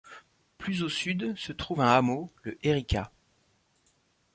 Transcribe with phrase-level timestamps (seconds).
[0.57, 3.11] Plus au sud se trouve un hameau, Le Héricat.